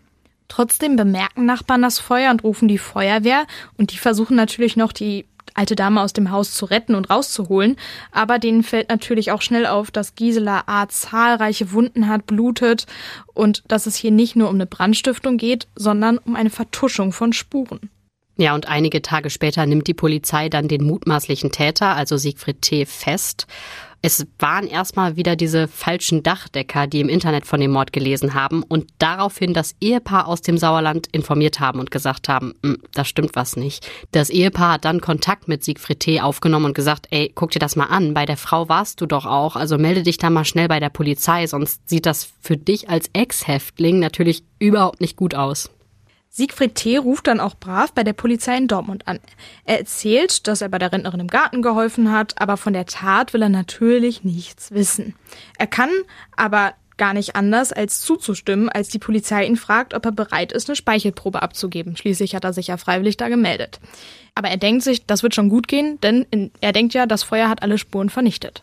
[0.48, 5.26] Trotzdem bemerken Nachbarn das Feuer und rufen die Feuerwehr und die versuchen natürlich noch die
[5.54, 7.76] alte Dame aus dem Haus zu retten und rauszuholen.
[8.12, 10.88] Aber denen fällt natürlich auch schnell auf, dass Gisela A.
[10.88, 12.86] zahlreiche Wunden hat, blutet
[13.34, 17.32] und dass es hier nicht nur um eine Brandstiftung geht, sondern um eine Vertuschung von
[17.32, 17.90] Spuren.
[18.38, 22.84] Ja, und einige Tage später nimmt die Polizei dann den mutmaßlichen Täter, also Siegfried T.,
[22.84, 23.46] fest.
[24.02, 28.62] Es waren erstmal wieder diese falschen Dachdecker, die im Internet von dem Mord gelesen haben
[28.62, 33.34] und daraufhin das Ehepaar aus dem Sauerland informiert haben und gesagt haben, hm, da stimmt
[33.34, 33.88] was nicht.
[34.12, 36.20] Das Ehepaar hat dann Kontakt mit Siegfried T.
[36.20, 39.26] aufgenommen und gesagt, ey, guck dir das mal an, bei der Frau warst du doch
[39.26, 42.88] auch, also melde dich da mal schnell bei der Polizei, sonst sieht das für dich
[42.88, 45.70] als Ex-Häftling natürlich überhaupt nicht gut aus.
[46.28, 46.98] Siegfried T.
[46.98, 49.20] ruft dann auch brav bei der Polizei in Dortmund an.
[49.64, 53.32] Er erzählt, dass er bei der Rentnerin im Garten geholfen hat, aber von der Tat
[53.32, 55.14] will er natürlich nichts wissen.
[55.58, 55.90] Er kann
[56.36, 60.68] aber gar nicht anders, als zuzustimmen, als die Polizei ihn fragt, ob er bereit ist,
[60.68, 61.96] eine Speichelprobe abzugeben.
[61.96, 63.80] Schließlich hat er sich ja freiwillig da gemeldet.
[64.34, 66.26] Aber er denkt sich, das wird schon gut gehen, denn
[66.60, 68.62] er denkt ja, das Feuer hat alle Spuren vernichtet.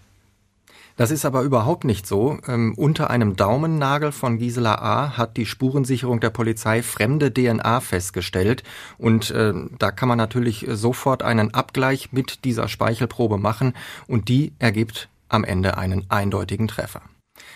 [0.96, 2.38] Das ist aber überhaupt nicht so.
[2.48, 5.18] Ähm, unter einem Daumennagel von Gisela A.
[5.18, 8.64] hat die Spurensicherung der Polizei fremde DNA festgestellt.
[9.00, 13.74] Und äh, da kann man natürlich sofort einen Abgleich mit dieser Speichelprobe machen.
[14.08, 17.02] Und die ergibt am Ende einen eindeutigen Treffer.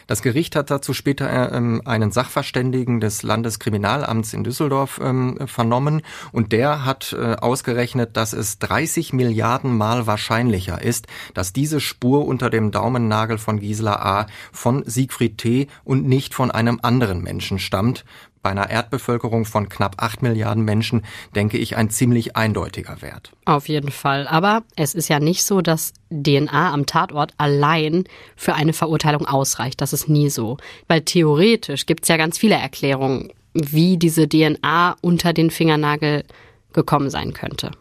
[0.07, 6.01] Das Gericht hat dazu später äh, ähm, einen Sachverständigen des Landeskriminalamts in Düsseldorf ähm, vernommen
[6.31, 12.25] und der hat äh, ausgerechnet, dass es 30 Milliarden Mal wahrscheinlicher ist, dass diese Spur
[12.25, 14.27] unter dem Daumennagel von Gisela A.
[14.51, 15.67] von Siegfried T.
[15.83, 18.05] und nicht von einem anderen Menschen stammt,
[18.47, 21.03] bei einer Erdbevölkerung von knapp acht Milliarden Menschen,
[21.35, 23.33] denke ich, ein ziemlich eindeutiger Wert.
[23.43, 24.25] Auf jeden Fall.
[24.25, 28.05] Aber es ist ja nicht so, dass DNA am Tatort allein
[28.37, 29.81] für eine Verurteilung ausreicht.
[29.81, 30.55] Das ist nie so.
[30.87, 36.23] Weil theoretisch gibt es ja ganz viele Erklärungen, wie diese DNA unter den Fingernagel
[36.71, 37.71] gekommen sein könnte.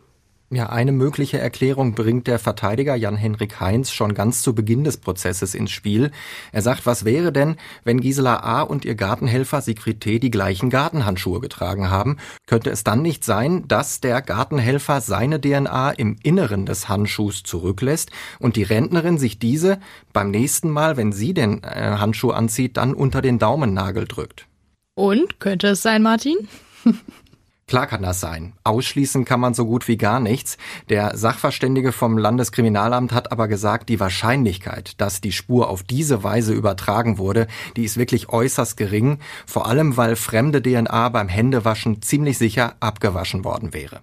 [0.48, 5.56] Ja, eine mögliche Erklärung bringt der Verteidiger Jan-Henrik Heinz schon ganz zu Beginn des Prozesses
[5.56, 6.12] ins Spiel.
[6.52, 8.62] Er sagt, was wäre denn, wenn Gisela A.
[8.62, 10.20] und ihr Gartenhelfer Sigrid T.
[10.20, 12.18] die gleichen Gartenhandschuhe getragen haben?
[12.46, 18.12] Könnte es dann nicht sein, dass der Gartenhelfer seine DNA im Inneren des Handschuhs zurücklässt
[18.38, 19.80] und die Rentnerin sich diese
[20.12, 24.46] beim nächsten Mal, wenn sie den äh, Handschuh anzieht, dann unter den Daumennagel drückt?
[24.94, 26.36] Und könnte es sein, Martin?
[27.68, 28.52] Klar kann das sein.
[28.62, 30.56] Ausschließen kann man so gut wie gar nichts.
[30.88, 36.52] Der Sachverständige vom Landeskriminalamt hat aber gesagt, die Wahrscheinlichkeit, dass die Spur auf diese Weise
[36.52, 42.38] übertragen wurde, die ist wirklich äußerst gering, vor allem weil fremde DNA beim Händewaschen ziemlich
[42.38, 43.98] sicher abgewaschen worden wäre.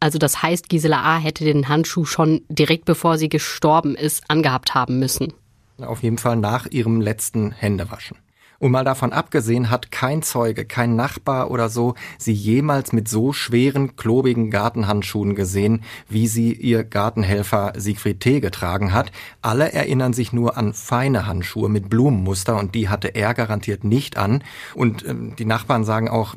[0.00, 1.18] Also das heißt, Gisela A.
[1.18, 5.34] hätte den Handschuh schon direkt bevor sie gestorben ist, angehabt haben müssen.
[5.78, 8.16] Auf jeden Fall nach ihrem letzten Händewaschen.
[8.62, 13.32] Und mal davon abgesehen hat kein Zeuge, kein Nachbar oder so sie jemals mit so
[13.32, 18.38] schweren, klobigen Gartenhandschuhen gesehen, wie sie ihr Gartenhelfer Siegfried T.
[18.38, 19.10] getragen hat.
[19.40, 24.16] Alle erinnern sich nur an feine Handschuhe mit Blumenmuster und die hatte er garantiert nicht
[24.16, 24.44] an.
[24.76, 26.36] Und äh, die Nachbarn sagen auch,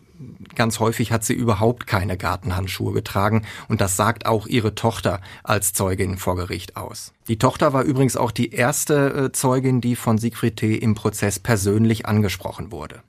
[0.56, 5.74] Ganz häufig hat sie überhaupt keine Gartenhandschuhe getragen und das sagt auch ihre Tochter als
[5.74, 7.14] Zeugin vor Gericht aus.
[7.28, 10.76] Die Tochter war übrigens auch die erste äh, Zeugin, die von Siegfried T.
[10.76, 13.02] im Prozess persönlich angesprochen wurde.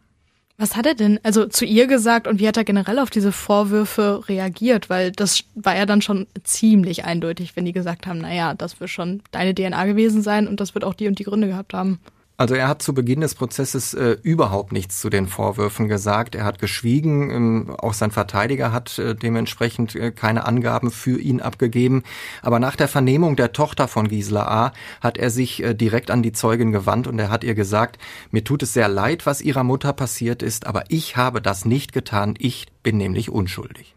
[0.58, 3.30] Was hat er denn also zu ihr gesagt und wie hat er generell auf diese
[3.30, 4.88] Vorwürfe reagiert?
[4.88, 8.88] Weil das war ja dann schon ziemlich eindeutig, wenn die gesagt haben, naja, das wird
[8.88, 12.00] schon deine DNA gewesen sein und das wird auch die und die Gründe gehabt haben.
[12.38, 16.34] Also er hat zu Beginn des Prozesses äh, überhaupt nichts zu den Vorwürfen gesagt.
[16.34, 17.30] Er hat geschwiegen.
[17.30, 22.02] Ähm, auch sein Verteidiger hat äh, dementsprechend äh, keine Angaben für ihn abgegeben.
[22.42, 24.72] Aber nach der Vernehmung der Tochter von Gisela A.
[25.00, 27.98] hat er sich äh, direkt an die Zeugin gewandt und er hat ihr gesagt,
[28.30, 31.92] mir tut es sehr leid, was ihrer Mutter passiert ist, aber ich habe das nicht
[31.94, 32.34] getan.
[32.38, 33.95] Ich bin nämlich unschuldig.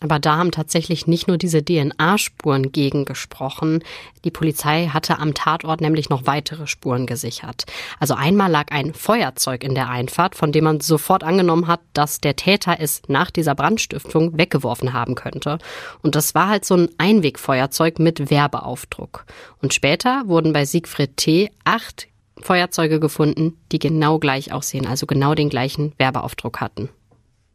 [0.00, 3.82] Aber da haben tatsächlich nicht nur diese DNA-Spuren gegengesprochen.
[4.24, 7.64] Die Polizei hatte am Tatort nämlich noch weitere Spuren gesichert.
[7.98, 12.20] Also einmal lag ein Feuerzeug in der Einfahrt, von dem man sofort angenommen hat, dass
[12.20, 15.58] der Täter es nach dieser Brandstiftung weggeworfen haben könnte.
[16.02, 19.24] Und das war halt so ein Einwegfeuerzeug mit Werbeaufdruck.
[19.60, 21.50] Und später wurden bei Siegfried T.
[21.64, 22.08] acht
[22.40, 26.88] Feuerzeuge gefunden, die genau gleich aussehen, also genau den gleichen Werbeaufdruck hatten.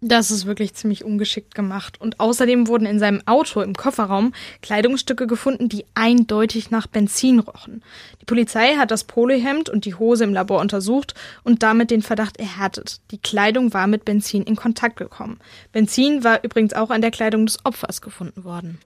[0.06, 2.02] Das ist wirklich ziemlich ungeschickt gemacht.
[2.02, 7.82] Und außerdem wurden in seinem Auto im Kofferraum Kleidungsstücke gefunden, die eindeutig nach Benzin rochen.
[8.20, 11.14] Die Polizei hat das Polohemd und die Hose im Labor untersucht
[11.44, 13.00] und damit den Verdacht erhärtet.
[13.12, 15.40] Die Kleidung war mit Benzin in Kontakt gekommen.
[15.72, 18.80] Benzin war übrigens auch an der Kleidung des Opfers gefunden worden.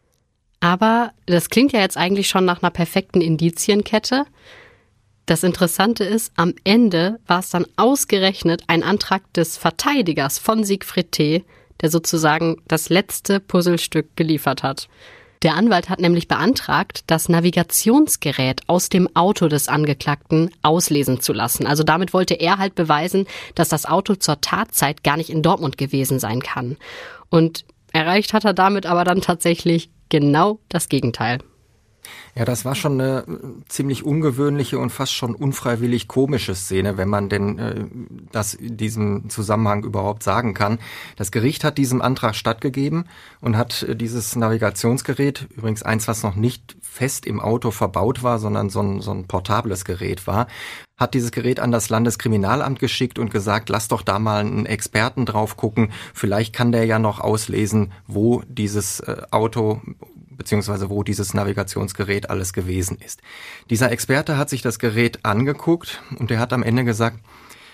[0.59, 4.25] Aber das klingt ja jetzt eigentlich schon nach einer perfekten Indizienkette.
[5.27, 11.11] Das Interessante ist, am Ende war es dann ausgerechnet ein Antrag des Verteidigers von Siegfried
[11.11, 11.43] T.,
[11.81, 14.87] der sozusagen das letzte Puzzlestück geliefert hat.
[15.43, 21.67] Der Anwalt hat nämlich beantragt, das Navigationsgerät aus dem Auto des Angeklagten auslesen zu lassen.
[21.67, 25.77] Also damit wollte er halt beweisen, dass das Auto zur Tatzeit gar nicht in Dortmund
[25.77, 26.77] gewesen sein kann.
[27.29, 31.39] Und erreicht hat er damit aber dann tatsächlich genau das Gegenteil.
[32.35, 37.09] Ja, das war schon eine äh, ziemlich ungewöhnliche und fast schon unfreiwillig komische Szene, wenn
[37.09, 37.85] man denn äh,
[38.31, 40.79] das in diesem Zusammenhang überhaupt sagen kann.
[41.15, 43.05] Das Gericht hat diesem Antrag stattgegeben
[43.41, 48.39] und hat äh, dieses Navigationsgerät, übrigens eins, was noch nicht fest im Auto verbaut war,
[48.39, 50.47] sondern so ein, so ein portables Gerät war,
[50.97, 55.25] hat dieses Gerät an das Landeskriminalamt geschickt und gesagt, lass doch da mal einen Experten
[55.25, 59.81] drauf gucken, vielleicht kann der ja noch auslesen, wo dieses äh, Auto
[60.37, 63.21] beziehungsweise wo dieses Navigationsgerät alles gewesen ist.
[63.69, 67.19] Dieser Experte hat sich das Gerät angeguckt und er hat am Ende gesagt,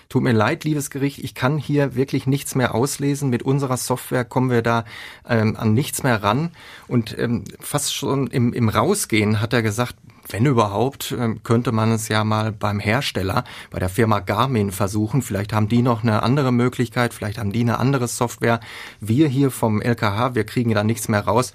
[0.08, 3.30] Tut mir leid, liebes Gericht, ich kann hier wirklich nichts mehr auslesen.
[3.30, 4.84] Mit unserer Software kommen wir da
[5.28, 6.50] ähm, an nichts mehr ran.
[6.88, 9.96] Und ähm, fast schon im, im Rausgehen hat er gesagt,
[10.28, 15.22] wenn überhaupt, ähm, könnte man es ja mal beim Hersteller, bei der Firma Garmin versuchen.
[15.22, 18.60] Vielleicht haben die noch eine andere Möglichkeit, vielleicht haben die eine andere Software.
[19.00, 21.52] Wir hier vom LKH, wir kriegen da nichts mehr raus.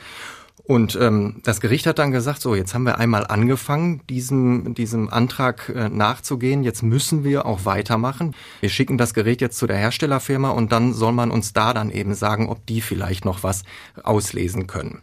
[0.70, 5.10] Und ähm, das Gericht hat dann gesagt, so, jetzt haben wir einmal angefangen, diesem, diesem
[5.10, 6.64] Antrag äh, nachzugehen.
[6.64, 8.36] Jetzt müssen wir auch weitermachen.
[8.60, 11.90] Wir schicken das Gerät jetzt zu der Herstellerfirma und dann soll man uns da dann
[11.90, 13.64] eben sagen, ob die vielleicht noch was
[14.04, 15.02] auslesen können.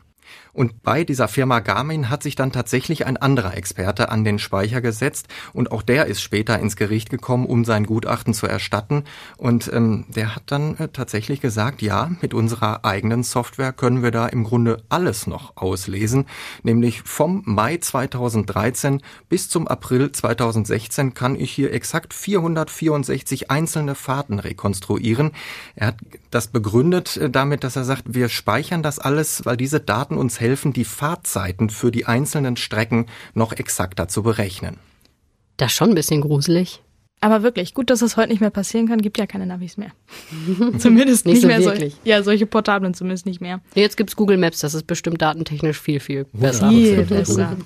[0.57, 4.81] Und bei dieser Firma Garmin hat sich dann tatsächlich ein anderer Experte an den Speicher
[4.81, 9.05] gesetzt und auch der ist später ins Gericht gekommen, um sein Gutachten zu erstatten.
[9.37, 14.11] Und ähm, der hat dann äh, tatsächlich gesagt, ja, mit unserer eigenen Software können wir
[14.11, 16.25] da im Grunde alles noch auslesen,
[16.63, 24.39] nämlich vom Mai 2013 bis zum April 2016 kann ich hier exakt 464 einzelne Fahrten
[24.39, 25.33] rekonstruieren.
[25.75, 25.97] Er hat
[26.31, 30.41] das begründet äh, damit, dass er sagt, wir speichern das alles, weil diese Daten uns
[30.41, 34.77] helfen, helfen, die Fahrzeiten für die einzelnen Strecken noch exakter zu berechnen.
[35.57, 36.83] Das ist schon ein bisschen gruselig.
[37.21, 39.91] Aber wirklich, gut, dass das heute nicht mehr passieren kann, gibt ja keine Navis mehr.
[40.79, 41.95] zumindest nicht, nicht so mehr wirklich.
[41.95, 43.61] Sol ja, solche portablen zumindest nicht mehr.
[43.75, 46.69] Jetzt gibt es Google Maps, das ist bestimmt datentechnisch viel, viel besser.
[46.69, 47.57] Viel besser.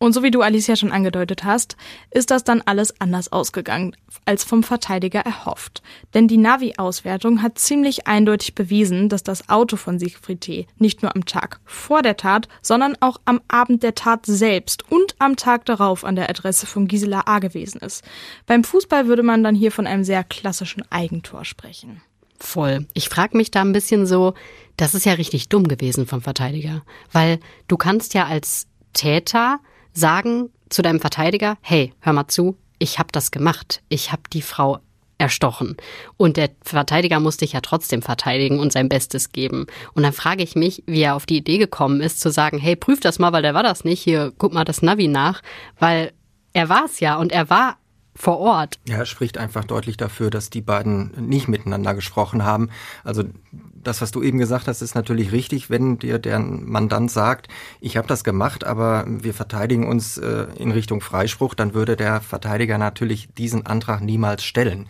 [0.00, 1.76] Und so wie du Alicia schon angedeutet hast,
[2.12, 5.82] ist das dann alles anders ausgegangen als vom Verteidiger erhofft.
[6.14, 10.66] Denn die Navi-Auswertung hat ziemlich eindeutig bewiesen, dass das Auto von Siegfried T.
[10.78, 15.16] nicht nur am Tag vor der Tat, sondern auch am Abend der Tat selbst und
[15.18, 17.40] am Tag darauf an der Adresse von Gisela A.
[17.40, 18.04] gewesen ist.
[18.46, 22.02] Beim Fußball würde man dann hier von einem sehr klassischen Eigentor sprechen.
[22.38, 22.86] Voll.
[22.94, 24.34] Ich frage mich da ein bisschen so,
[24.76, 26.82] das ist ja richtig dumm gewesen vom Verteidiger.
[27.10, 29.58] Weil du kannst ja als Täter
[29.98, 34.42] sagen zu deinem Verteidiger, hey, hör mal zu, ich habe das gemacht, ich habe die
[34.42, 34.78] Frau
[35.18, 35.76] erstochen.
[36.16, 39.66] Und der Verteidiger muss dich ja trotzdem verteidigen und sein Bestes geben.
[39.94, 42.76] Und dann frage ich mich, wie er auf die Idee gekommen ist, zu sagen, hey,
[42.76, 44.00] prüf das mal, weil der war das nicht.
[44.00, 45.42] Hier, guck mal das Navi nach.
[45.78, 46.12] Weil
[46.52, 47.78] er war es ja und er war
[48.18, 48.80] vor Ort.
[48.88, 52.68] Ja, er spricht einfach deutlich dafür, dass die beiden nicht miteinander gesprochen haben.
[53.04, 57.46] Also das, was du eben gesagt hast, ist natürlich richtig, wenn dir der Mandant sagt,
[57.80, 62.20] ich habe das gemacht, aber wir verteidigen uns äh, in Richtung Freispruch, dann würde der
[62.20, 64.88] Verteidiger natürlich diesen Antrag niemals stellen.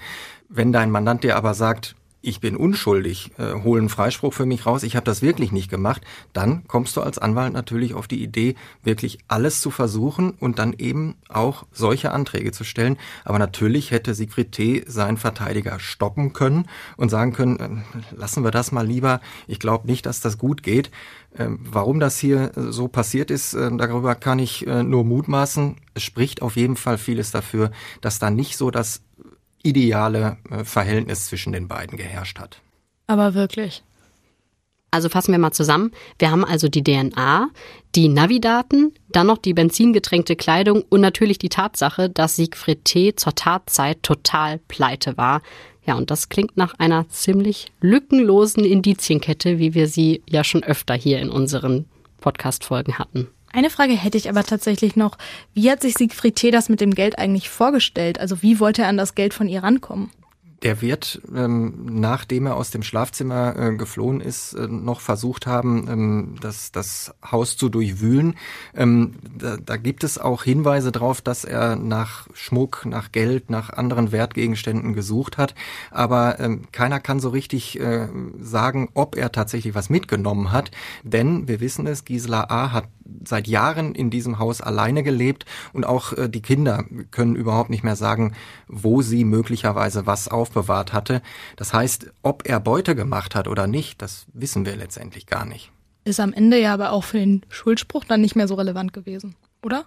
[0.48, 1.96] Wenn dein Mandant dir aber sagt,
[2.28, 5.70] ich bin unschuldig, äh, hole einen Freispruch für mich raus, ich habe das wirklich nicht
[5.70, 6.02] gemacht,
[6.34, 10.74] dann kommst du als Anwalt natürlich auf die Idee, wirklich alles zu versuchen und dann
[10.74, 12.98] eben auch solche Anträge zu stellen.
[13.24, 14.84] Aber natürlich hätte Siegfried T.
[14.86, 19.86] seinen Verteidiger stoppen können und sagen können, äh, lassen wir das mal lieber, ich glaube
[19.86, 20.90] nicht, dass das gut geht.
[21.34, 25.76] Äh, warum das hier so passiert ist, äh, darüber kann ich äh, nur mutmaßen.
[25.94, 27.70] Es spricht auf jeden Fall vieles dafür,
[28.02, 29.02] dass da nicht so das
[29.62, 32.60] ideale äh, Verhältnis zwischen den beiden geherrscht hat.
[33.06, 33.82] Aber wirklich.
[34.90, 35.92] Also fassen wir mal zusammen.
[36.18, 37.50] Wir haben also die DNA,
[37.94, 43.14] die Navidaten, dann noch die benzingetränkte Kleidung und natürlich die Tatsache, dass Siegfried T.
[43.14, 45.42] zur Tatzeit total pleite war.
[45.84, 50.94] Ja, und das klingt nach einer ziemlich lückenlosen Indizienkette, wie wir sie ja schon öfter
[50.94, 51.86] hier in unseren
[52.20, 53.28] Podcast-Folgen hatten.
[53.58, 55.18] Eine Frage hätte ich aber tatsächlich noch.
[55.52, 56.52] Wie hat sich Siegfried T.
[56.52, 58.20] das mit dem Geld eigentlich vorgestellt?
[58.20, 60.12] Also wie wollte er an das Geld von ihr rankommen?
[60.62, 65.88] Der wird, ähm, nachdem er aus dem Schlafzimmer äh, geflohen ist, äh, noch versucht haben,
[65.88, 68.36] ähm, das, das Haus zu durchwühlen.
[68.76, 73.70] Ähm, da, da gibt es auch Hinweise darauf, dass er nach Schmuck, nach Geld, nach
[73.70, 75.56] anderen Wertgegenständen gesucht hat.
[75.90, 78.08] Aber ähm, keiner kann so richtig äh,
[78.40, 80.70] sagen, ob er tatsächlich was mitgenommen hat.
[81.02, 82.72] Denn wir wissen es, Gisela A.
[82.72, 82.84] hat
[83.24, 87.84] seit Jahren in diesem Haus alleine gelebt und auch äh, die Kinder können überhaupt nicht
[87.84, 88.34] mehr sagen,
[88.66, 91.22] wo sie möglicherweise was aufbewahrt hatte.
[91.56, 95.72] Das heißt, ob er Beute gemacht hat oder nicht, das wissen wir letztendlich gar nicht.
[96.04, 99.34] Ist am Ende ja aber auch für den Schuldspruch dann nicht mehr so relevant gewesen,
[99.62, 99.84] oder?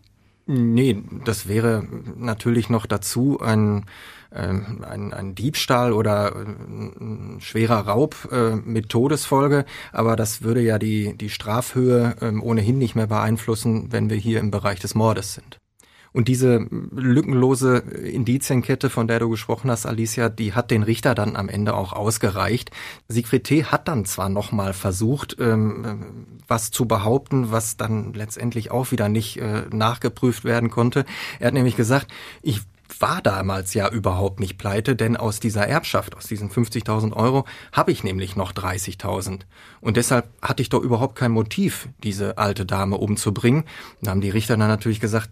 [0.48, 1.84] Nee, das wäre
[2.18, 3.86] natürlich noch dazu ein,
[4.32, 11.18] ein, ein Diebstahl oder ein schwerer Raub äh, mit Todesfolge, aber das würde ja die,
[11.18, 15.60] die Strafhöhe äh, ohnehin nicht mehr beeinflussen, wenn wir hier im Bereich des Mordes sind.
[16.14, 21.38] Und diese lückenlose Indizienkette, von der du gesprochen hast, Alicia, die hat den Richter dann
[21.38, 22.72] am Ende auch ausgereicht.
[23.08, 23.64] Siegfried T.
[23.64, 29.38] hat dann zwar nochmal versucht, ähm, was zu behaupten, was dann letztendlich auch wieder nicht
[29.38, 31.06] äh, nachgeprüft werden konnte.
[31.40, 32.62] Er hat nämlich gesagt, ich
[33.00, 37.92] war damals ja überhaupt nicht pleite, denn aus dieser Erbschaft, aus diesen 50.000 Euro, habe
[37.92, 39.42] ich nämlich noch 30.000.
[39.80, 43.64] Und deshalb hatte ich doch überhaupt kein Motiv, diese alte Dame umzubringen.
[44.02, 45.30] Da haben die Richter dann natürlich gesagt,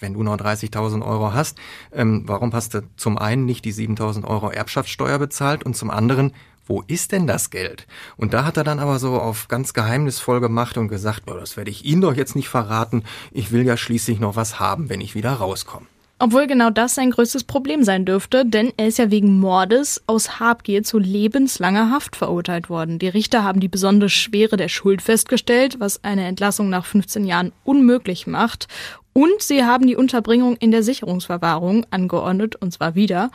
[0.00, 1.58] wenn du noch 30.000 Euro hast,
[1.92, 6.32] ähm, warum hast du zum einen nicht die 7.000 Euro Erbschaftssteuer bezahlt und zum anderen,
[6.66, 7.86] wo ist denn das Geld?
[8.16, 11.56] Und da hat er dann aber so auf ganz geheimnisvoll gemacht und gesagt, oh, das
[11.56, 15.00] werde ich Ihnen doch jetzt nicht verraten, ich will ja schließlich noch was haben, wenn
[15.00, 15.86] ich wieder rauskomme.
[16.22, 20.38] Obwohl genau das sein größtes Problem sein dürfte, denn er ist ja wegen Mordes aus
[20.38, 22.98] Habgier zu lebenslanger Haft verurteilt worden.
[22.98, 27.52] Die Richter haben die besondere Schwere der Schuld festgestellt, was eine Entlassung nach 15 Jahren
[27.64, 28.68] unmöglich macht.
[29.14, 33.30] Und sie haben die Unterbringung in der Sicherungsverwahrung angeordnet, und zwar wieder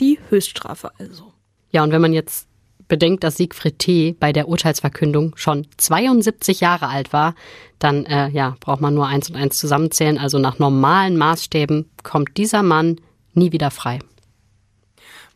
[0.00, 1.32] die Höchststrafe also.
[1.72, 2.47] Ja, und wenn man jetzt
[2.88, 4.16] bedenkt, dass Siegfried T.
[4.18, 7.34] bei der Urteilsverkündung schon 72 Jahre alt war,
[7.78, 10.18] dann äh, ja, braucht man nur eins und eins zusammenzählen.
[10.18, 12.96] Also nach normalen Maßstäben kommt dieser Mann
[13.34, 14.00] nie wieder frei.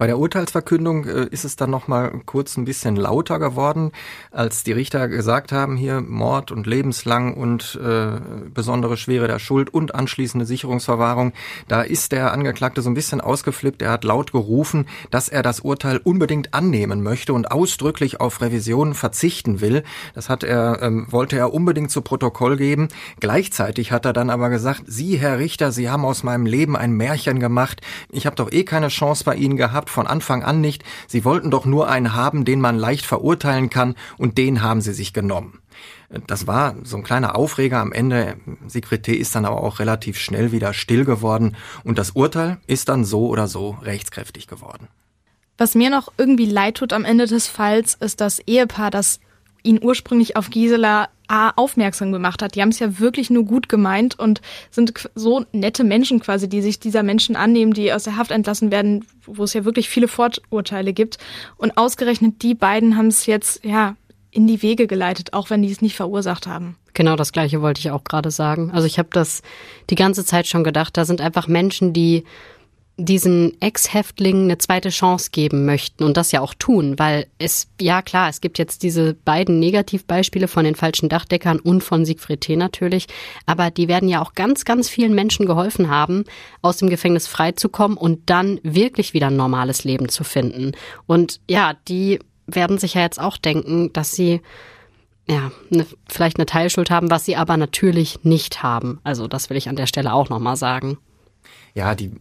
[0.03, 3.93] Bei der Urteilsverkündung äh, ist es dann noch mal kurz ein bisschen lauter geworden,
[4.33, 8.19] als die Richter gesagt haben, hier Mord und lebenslang und äh,
[8.53, 11.33] besondere Schwere der Schuld und anschließende Sicherungsverwahrung.
[11.69, 13.81] Da ist der Angeklagte so ein bisschen ausgeflippt.
[13.81, 18.95] Er hat laut gerufen, dass er das Urteil unbedingt annehmen möchte und ausdrücklich auf Revision
[18.95, 19.85] verzichten will.
[20.17, 22.89] Das hat er, ähm, wollte er unbedingt zu Protokoll geben.
[23.21, 26.91] Gleichzeitig hat er dann aber gesagt, Sie, Herr Richter, Sie haben aus meinem Leben ein
[26.91, 27.83] Märchen gemacht.
[28.11, 30.83] Ich habe doch eh keine Chance bei Ihnen gehabt von Anfang an nicht.
[31.07, 34.93] Sie wollten doch nur einen haben, den man leicht verurteilen kann, und den haben sie
[34.93, 35.61] sich genommen.
[36.27, 38.37] Das war so ein kleiner Aufreger am Ende.
[38.71, 39.15] T.
[39.15, 43.29] ist dann aber auch relativ schnell wieder still geworden und das Urteil ist dann so
[43.29, 44.89] oder so rechtskräftig geworden.
[45.57, 49.21] Was mir noch irgendwie leid tut am Ende des Falls, ist das Ehepaar, das
[49.63, 52.55] ihn ursprünglich auf Gisela A aufmerksam gemacht hat.
[52.55, 56.61] Die haben es ja wirklich nur gut gemeint und sind so nette Menschen quasi, die
[56.61, 60.09] sich dieser Menschen annehmen, die aus der Haft entlassen werden, wo es ja wirklich viele
[60.09, 61.17] Vorurteile gibt.
[61.57, 63.97] Und ausgerechnet die beiden haben es jetzt, ja,
[64.31, 66.77] in die Wege geleitet, auch wenn die es nicht verursacht haben.
[66.95, 68.71] Genau das gleiche wollte ich auch gerade sagen.
[68.71, 69.43] Also ich habe das
[69.89, 70.97] die ganze Zeit schon gedacht.
[70.97, 72.25] Da sind einfach Menschen, die
[72.99, 78.03] diesen Ex-Häftlingen eine zweite Chance geben möchten und das ja auch tun, weil es, ja
[78.03, 82.57] klar, es gibt jetzt diese beiden Negativbeispiele von den falschen Dachdeckern und von Siegfried T.
[82.57, 83.07] natürlich,
[83.47, 86.25] aber die werden ja auch ganz, ganz vielen Menschen geholfen haben,
[86.61, 90.73] aus dem Gefängnis freizukommen und dann wirklich wieder ein normales Leben zu finden.
[91.07, 94.43] Und ja, die werden sich ja jetzt auch denken, dass sie
[95.27, 99.01] ja, ne, vielleicht eine Teilschuld haben, was sie aber natürlich nicht haben.
[99.03, 100.99] Also das will ich an der Stelle auch nochmal sagen
[101.75, 102.13] ja, die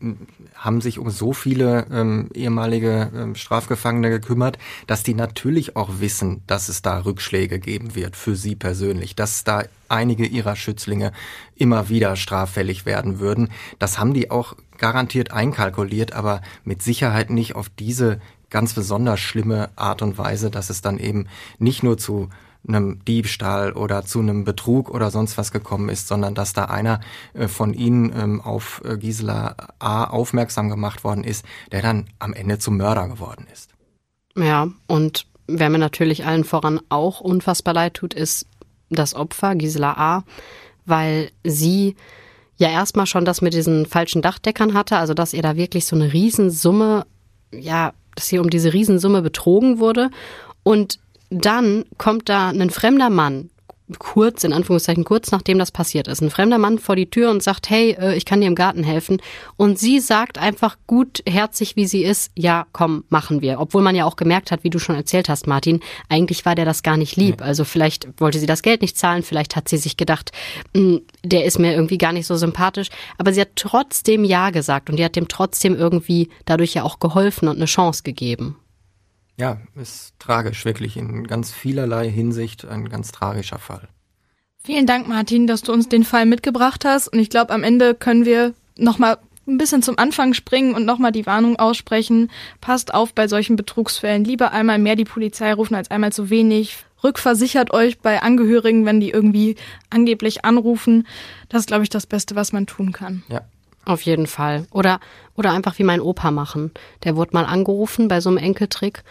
[0.55, 6.41] haben sich um so viele ähm, ehemalige ähm, Strafgefangene gekümmert, dass die natürlich auch wissen,
[6.47, 11.11] dass es da Rückschläge geben wird für sie persönlich, dass da einige ihrer Schützlinge
[11.55, 13.49] immer wieder straffällig werden würden.
[13.77, 19.69] Das haben die auch garantiert einkalkuliert, aber mit Sicherheit nicht auf diese ganz besonders schlimme
[19.75, 21.27] Art und Weise, dass es dann eben
[21.59, 22.29] nicht nur zu
[22.67, 26.99] einem Diebstahl oder zu einem Betrug oder sonst was gekommen ist, sondern dass da einer
[27.33, 30.05] äh, von ihnen ähm, auf äh, Gisela A.
[30.05, 33.71] aufmerksam gemacht worden ist, der dann am Ende zum Mörder geworden ist.
[34.35, 38.45] Ja, und wer mir natürlich allen voran auch unfassbar leid tut, ist
[38.89, 40.23] das Opfer, Gisela A.,
[40.85, 41.95] weil sie
[42.57, 45.95] ja erstmal schon das mit diesen falschen Dachdeckern hatte, also dass ihr da wirklich so
[45.95, 47.05] eine Riesensumme,
[47.51, 50.11] ja, dass sie um diese Riesensumme betrogen wurde
[50.63, 50.99] und
[51.31, 53.49] dann kommt da ein fremder Mann,
[53.99, 57.43] kurz, in Anführungszeichen, kurz nachdem das passiert ist, ein fremder Mann vor die Tür und
[57.43, 59.21] sagt, hey, äh, ich kann dir im Garten helfen.
[59.57, 63.59] Und sie sagt einfach gutherzig, wie sie ist, ja, komm, machen wir.
[63.59, 66.65] Obwohl man ja auch gemerkt hat, wie du schon erzählt hast, Martin, eigentlich war der
[66.65, 67.41] das gar nicht lieb.
[67.41, 70.31] Also vielleicht wollte sie das Geld nicht zahlen, vielleicht hat sie sich gedacht,
[70.75, 72.89] hm, der ist mir irgendwie gar nicht so sympathisch.
[73.17, 76.99] Aber sie hat trotzdem Ja gesagt und die hat dem trotzdem irgendwie dadurch ja auch
[76.99, 78.57] geholfen und eine Chance gegeben.
[79.41, 83.87] Ja, ist tragisch, wirklich in ganz vielerlei Hinsicht ein ganz tragischer Fall.
[84.63, 87.07] Vielen Dank, Martin, dass du uns den Fall mitgebracht hast.
[87.07, 89.17] Und ich glaube, am Ende können wir nochmal
[89.47, 92.29] ein bisschen zum Anfang springen und nochmal die Warnung aussprechen.
[92.61, 94.23] Passt auf bei solchen Betrugsfällen.
[94.23, 96.77] Lieber einmal mehr die Polizei rufen als einmal zu wenig.
[97.03, 99.55] Rückversichert euch bei Angehörigen, wenn die irgendwie
[99.89, 101.07] angeblich anrufen.
[101.49, 103.23] Das ist, glaube ich, das Beste, was man tun kann.
[103.27, 103.41] Ja.
[103.85, 104.67] Auf jeden Fall.
[104.71, 104.99] Oder,
[105.35, 106.71] oder einfach wie mein Opa machen.
[107.03, 109.03] Der wurde mal angerufen bei so einem Enkeltrick.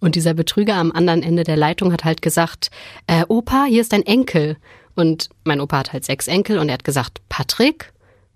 [0.00, 2.70] Und dieser Betrüger am anderen Ende der Leitung hat halt gesagt,
[3.06, 4.56] äh, Opa, hier ist dein Enkel.
[4.94, 7.92] Und mein Opa hat halt sechs Enkel und er hat gesagt, Patrick?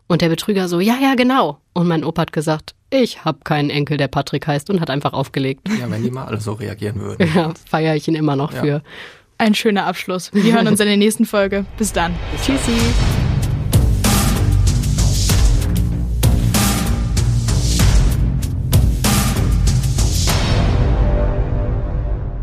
[0.09, 1.59] Und der Betrüger so, ja, ja, genau.
[1.73, 5.13] Und mein Opa hat gesagt, ich habe keinen Enkel, der Patrick heißt und hat einfach
[5.13, 5.69] aufgelegt.
[5.79, 7.29] Ja, wenn die mal alle so reagieren würden.
[7.35, 8.61] Ja, feiere ich ihn immer noch Ja.
[8.63, 8.83] für.
[9.39, 10.31] Ein schöner Abschluss.
[10.33, 11.65] Wir hören uns in der nächsten Folge.
[11.79, 12.15] Bis dann.
[12.45, 12.73] Tschüssi.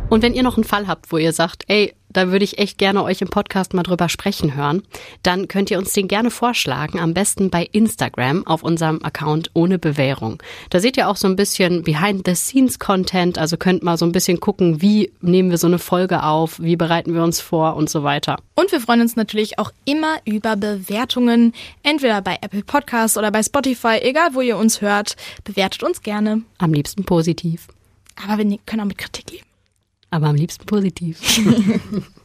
[0.09, 2.79] Und wenn ihr noch einen Fall habt, wo ihr sagt, ey, da würde ich echt
[2.79, 4.81] gerne euch im Podcast mal drüber sprechen hören,
[5.21, 9.77] dann könnt ihr uns den gerne vorschlagen, am besten bei Instagram auf unserem Account ohne
[9.77, 10.41] Bewährung.
[10.71, 14.81] Da seht ihr auch so ein bisschen Behind-the-Scenes-Content, also könnt mal so ein bisschen gucken,
[14.81, 18.37] wie nehmen wir so eine Folge auf, wie bereiten wir uns vor und so weiter.
[18.55, 21.53] Und wir freuen uns natürlich auch immer über Bewertungen,
[21.83, 25.15] entweder bei Apple Podcasts oder bei Spotify, egal wo ihr uns hört.
[25.43, 26.41] Bewertet uns gerne.
[26.57, 27.67] Am liebsten positiv,
[28.27, 29.48] Aber wir können auch mit Kritik leben.
[30.11, 31.19] Aber am liebsten positiv.